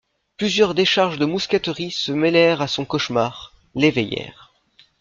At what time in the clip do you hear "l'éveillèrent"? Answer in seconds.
3.75-4.51